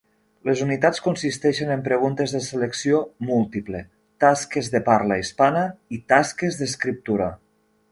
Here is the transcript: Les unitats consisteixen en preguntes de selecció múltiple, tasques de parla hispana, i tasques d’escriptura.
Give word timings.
Les 0.49 0.61
unitats 0.65 1.01
consisteixen 1.07 1.73
en 1.75 1.83
preguntes 1.87 2.33
de 2.37 2.41
selecció 2.45 3.03
múltiple, 3.29 3.83
tasques 4.27 4.73
de 4.77 4.83
parla 4.91 5.21
hispana, 5.25 5.65
i 5.99 6.03
tasques 6.17 6.61
d’escriptura. 6.65 7.33